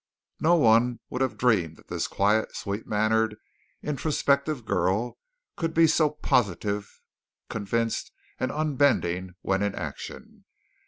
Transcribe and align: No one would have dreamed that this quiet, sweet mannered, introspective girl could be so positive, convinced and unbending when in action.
No 0.39 0.55
one 0.55 0.99
would 1.11 1.21
have 1.21 1.37
dreamed 1.37 1.75
that 1.77 1.87
this 1.89 2.07
quiet, 2.07 2.55
sweet 2.55 2.87
mannered, 2.87 3.35
introspective 3.83 4.65
girl 4.65 5.19
could 5.55 5.75
be 5.75 5.85
so 5.85 6.09
positive, 6.09 7.01
convinced 7.49 8.11
and 8.39 8.51
unbending 8.51 9.35
when 9.43 9.61
in 9.61 9.75
action. 9.75 10.45